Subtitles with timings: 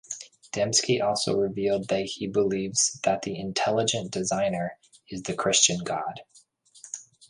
[0.51, 4.79] Dembski also revealed that he believes that the "intelligent designer"
[5.11, 6.21] is the Christian god.